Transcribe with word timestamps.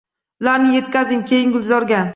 Ularni 0.45 0.73
yetkazing 0.77 1.23
keyin 1.33 1.57
gulzorga. 1.59 2.05